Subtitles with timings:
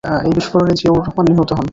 [0.25, 1.67] এই বিস্ফোরণে জিয়াউর রহমান নিহত হন।